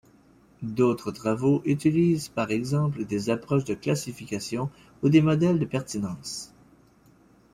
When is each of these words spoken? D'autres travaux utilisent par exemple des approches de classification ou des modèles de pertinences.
D'autres 0.63 1.11
travaux 1.11 1.61
utilisent 1.63 2.29
par 2.29 2.49
exemple 2.49 3.05
des 3.05 3.29
approches 3.29 3.65
de 3.65 3.75
classification 3.75 4.71
ou 5.03 5.09
des 5.09 5.21
modèles 5.21 5.59
de 5.59 5.65
pertinences. 5.65 6.51